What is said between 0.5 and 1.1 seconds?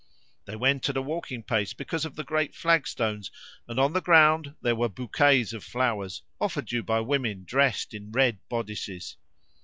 went at a